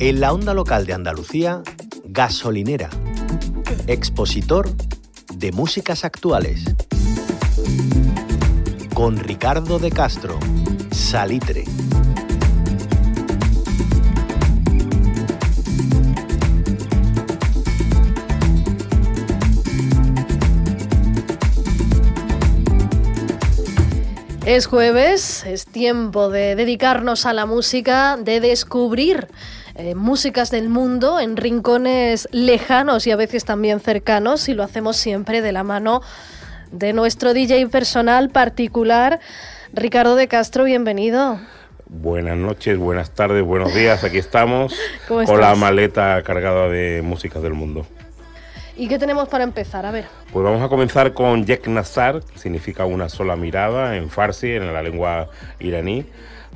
[0.00, 1.62] En la onda local de Andalucía,
[2.04, 2.88] gasolinera,
[3.86, 4.70] expositor
[5.34, 6.64] de músicas actuales.
[8.94, 10.38] Con Ricardo de Castro,
[10.92, 11.64] Salitre.
[24.48, 29.28] Es jueves, es tiempo de dedicarnos a la música, de descubrir
[29.74, 34.96] eh, músicas del mundo en rincones lejanos y a veces también cercanos y lo hacemos
[34.96, 36.00] siempre de la mano
[36.72, 39.20] de nuestro DJ personal particular,
[39.74, 41.38] Ricardo de Castro, bienvenido.
[41.86, 44.74] Buenas noches, buenas tardes, buenos días, aquí estamos
[45.08, 47.86] con la maleta cargada de músicas del mundo.
[48.78, 49.84] ¿Y qué tenemos para empezar?
[49.84, 50.04] A ver.
[50.32, 54.72] Pues vamos a comenzar con Yek Nazar, que significa una sola mirada en farsi, en
[54.72, 56.06] la lengua iraní,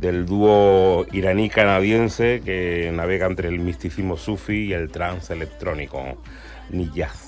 [0.00, 6.18] del dúo iraní-canadiense que navega entre el misticismo sufi y el trance electrónico,
[6.70, 7.27] Niyaz.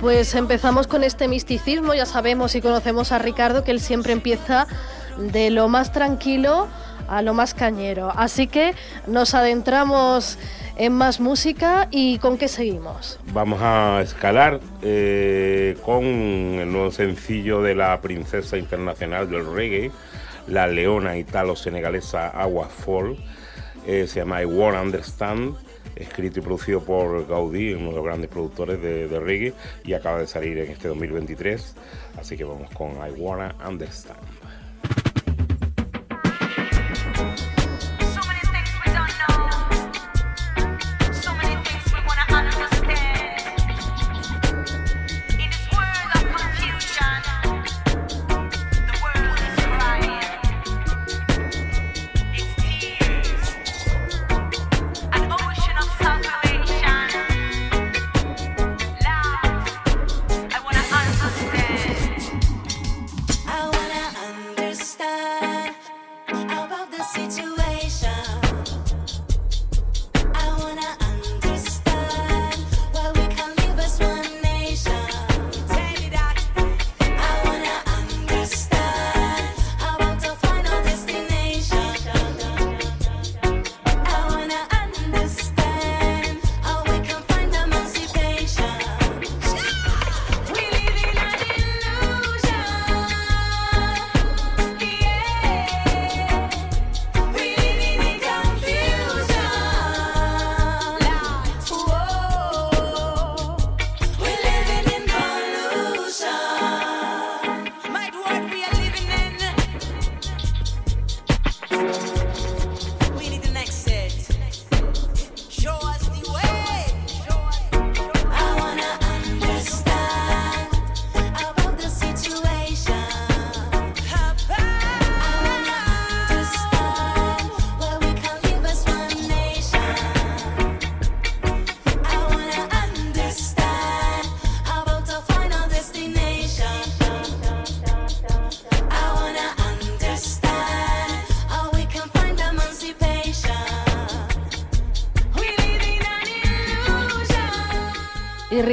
[0.00, 4.66] Pues empezamos con este misticismo, ya sabemos y conocemos a Ricardo que él siempre empieza
[5.16, 6.68] de lo más tranquilo
[7.08, 8.12] a lo más cañero.
[8.14, 8.74] Así que
[9.06, 10.38] nos adentramos
[10.78, 13.18] en más música y ¿con qué seguimos?
[13.32, 19.90] Vamos a escalar eh, con el nuevo sencillo de la princesa internacional del reggae,
[20.46, 23.16] la leona italo-senegalesa Agua Fall.
[23.86, 25.56] Eh, se llama I Won't Understand
[25.98, 29.52] escrito y producido por Gaudí, uno de los grandes productores de, de reggae,
[29.84, 31.74] y acaba de salir en este 2023.
[32.18, 34.18] Así que vamos con I Wanna Understand.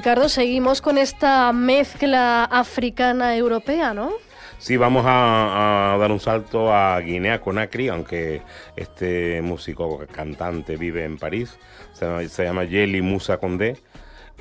[0.00, 4.12] Ricardo, seguimos con esta mezcla africana-europea, ¿no?
[4.56, 8.40] Sí, vamos a, dar un salto a Guinea Conakry, aunque
[8.76, 11.58] este músico cantante vive en París.
[11.92, 13.76] Se llama, Jelly Musa Condé.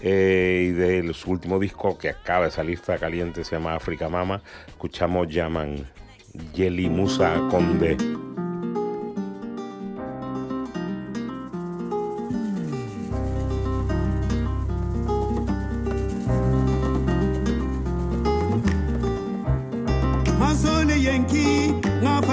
[0.02, 4.08] Eh, y de su último disco que acaba de salir, está caliente, se llama África
[4.08, 4.42] Mama.
[4.66, 5.90] Escuchamos llaman
[6.56, 7.98] Jelly Musa Condé.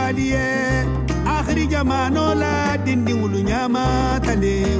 [0.06, 0.86] taliye
[1.26, 4.76] akhiri jamano la dindi wulu nyama tale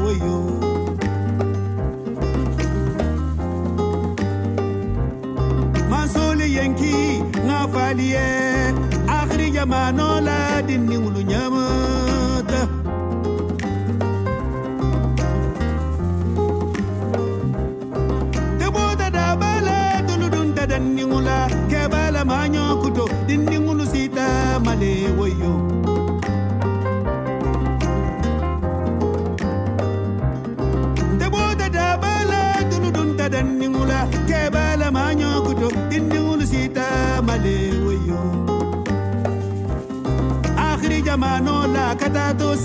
[7.46, 8.55] ngafaliye.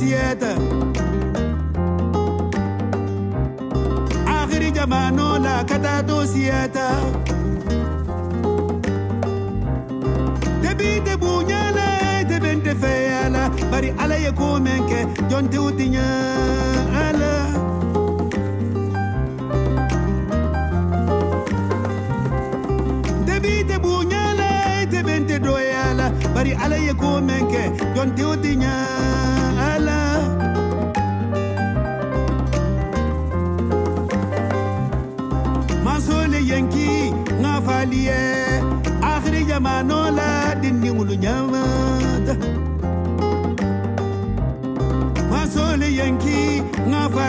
[0.02, 0.52] siete.
[4.26, 6.88] Akhiri jamano la katato siete.
[10.64, 11.88] Debite bunyala,
[12.30, 15.00] debente feyala, bari ala ye kumenke,
[15.30, 16.08] jonte utinya
[17.06, 17.34] ala.
[23.28, 24.50] Debi Debite bunyala,
[24.90, 27.64] debente doyala, bari ala ye kumenke,
[27.96, 29.11] jonte utinya ala.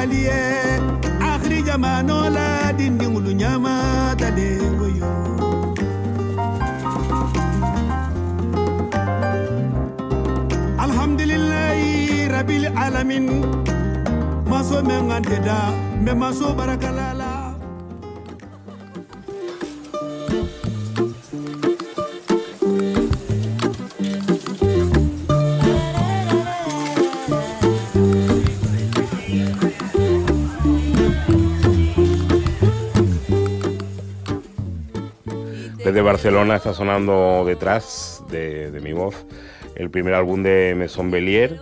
[0.02, 0.42] malie
[1.22, 3.74] akhri jamano la dindi ngulu nyama
[4.18, 5.12] tade boyo
[10.84, 13.26] alhamdulillahi rabbil alamin.
[14.50, 15.70] Maso mengandeda
[16.04, 17.31] me maso barakalala.
[35.92, 39.26] Desde Barcelona está sonando detrás de, mi voz
[39.74, 41.60] el primer álbum de Maison Bellier,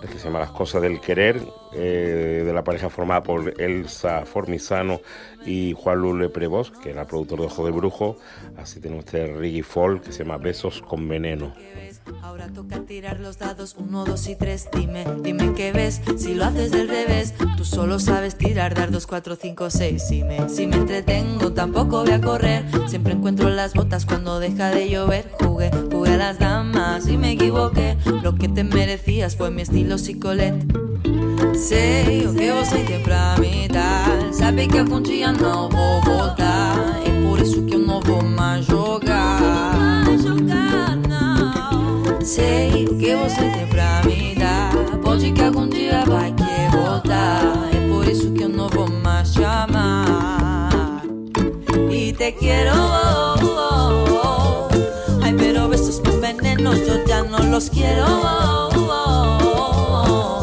[0.00, 1.42] que se llama Las Cosas del Querer,
[1.74, 5.02] eh, de la pareja formada por Elsa Formisano
[5.44, 8.16] y Juan Lule Prevos, que era productor de Ojo de Brujo.
[8.56, 11.52] Así tenemos este reggae folk que se llama Besos con Veneno.
[12.22, 16.44] Ahora toca tirar los dados, uno, dos y tres, dime, dime qué ves, si lo
[16.44, 21.52] haces del revés, tú solo sabes tirar dardos, cuatro, cinco, seis, si si me entretengo,
[21.52, 26.16] tampoco voy a correr, siempre encuentro las botas cuando deja de llover, jugué, jugué a
[26.16, 30.54] las damas y me equivoqué, lo que te merecías fue mi estilo psicolet.
[31.54, 36.74] Sei o que você tem pra me dar, sabe que algum dia não vou voltar,
[37.04, 39.07] é por isso que eu não vou mais jogar.
[42.28, 44.70] Sei que você tem pra me dar.
[45.02, 47.40] Pode que algum dia vai que voltar.
[47.74, 51.04] É por isso que eu não vou mais te amar.
[51.90, 52.74] Y te quiero.
[55.22, 58.04] Ay, pero besos con veneno yo ya no los quiero.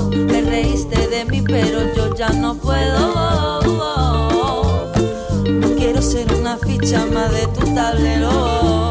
[0.10, 3.62] Te reíste de mí, pero yo ya no puedo.
[5.46, 8.85] No quiero ser una ficha más de tu tablero.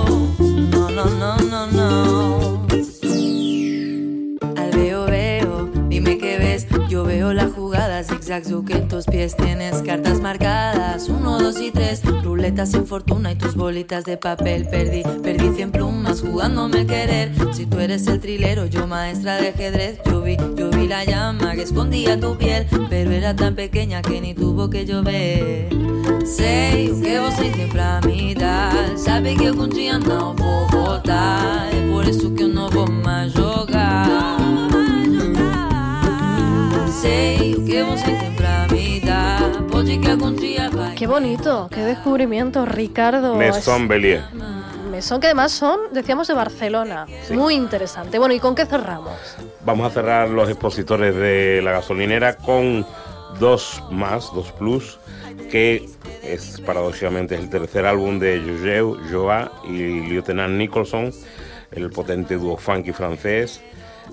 [7.95, 11.09] La jugada zigzag que en tus pies tienes cartas marcadas.
[11.09, 14.67] Uno, dos y tres, ruletas sin fortuna y tus bolitas de papel.
[14.67, 17.33] Perdí, perdí cien plumas jugándome el querer.
[17.53, 20.01] Si tú eres el trilero, yo maestra de ajedrez.
[20.07, 24.21] Yo vi, yo vi la llama que escondía tu piel, pero era tan pequeña que
[24.21, 25.69] ni tuvo que llover.
[26.25, 28.01] Sei o que você tem pra.
[28.97, 31.69] Sabe que algum dia não vou voltar.
[31.73, 34.44] É por isso que eu não vou mais jogar.
[40.97, 43.35] Qué bonito, qué descubrimiento, Ricardo.
[43.35, 44.23] Mesón Bellier.
[44.91, 47.07] Mesón que además son, decíamos, de Barcelona.
[47.31, 48.19] Muy interesante.
[48.19, 49.13] Bueno, ¿y con qué cerramos?
[49.65, 52.87] Vamos a cerrar los expositores de la gasolinera con
[53.41, 54.99] dos más, dos plus,
[55.51, 55.89] que
[56.23, 61.13] es paradójicamente el tercer álbum de Jojo, Joa y Lieutenant Nicholson,
[61.73, 63.61] el potente dúo funky francés,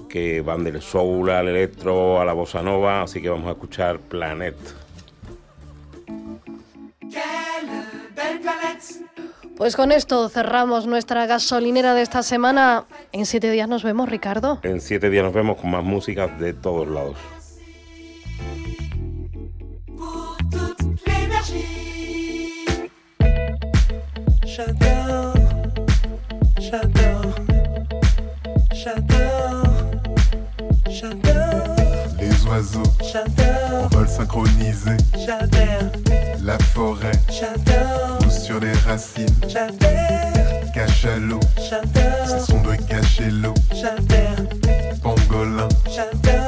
[0.10, 4.00] que van del soul al electro a la bossa nova, así que vamos a escuchar
[4.00, 4.56] Planet.
[9.58, 12.86] Pues con esto cerramos nuestra gasolinera de esta semana.
[13.12, 14.60] En siete días nos vemos, Ricardo.
[14.64, 17.18] En siete días nos vemos con más música de todos lados.
[24.54, 25.40] J'adore,
[26.60, 27.88] j'adore,
[28.74, 29.21] j'adore,
[31.02, 31.76] j'adore.
[32.20, 32.84] Les oiseaux.
[33.02, 35.92] J'adore, en vol synchronisé, j'adore,
[36.44, 37.12] la forêt.
[37.30, 44.46] J'adore, ou sur les racines, j'adore, cachalot, j'adore, c'est son de cacher l'eau, j'adore,
[45.02, 46.41] pangolin, j'adore,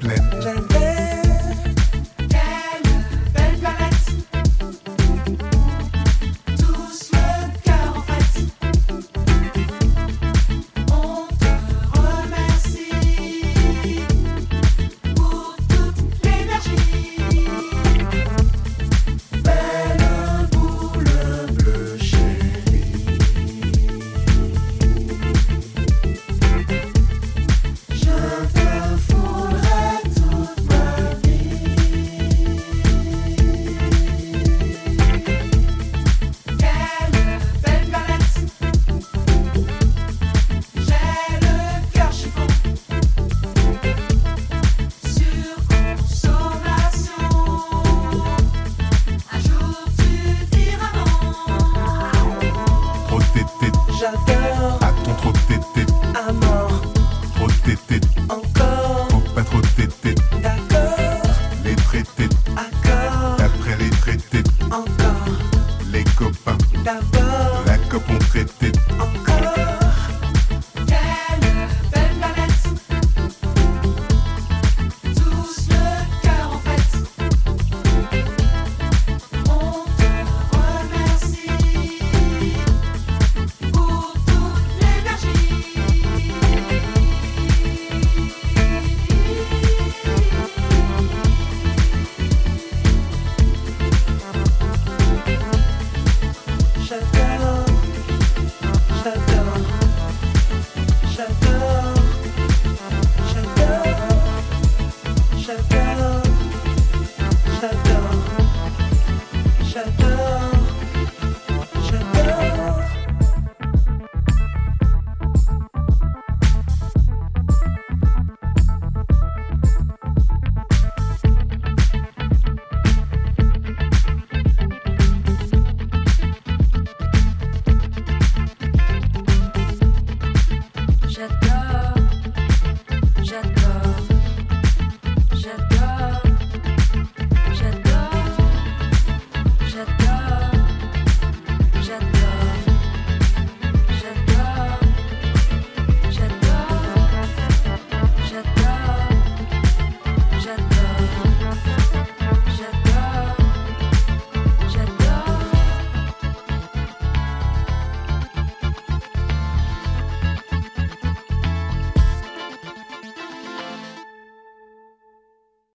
[0.00, 0.63] 没有